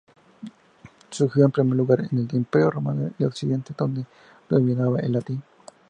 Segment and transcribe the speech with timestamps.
[1.11, 4.03] Surgió en primer lugar en el Imperio romano de Occidente, donde
[4.49, 5.43] dominaba el latín.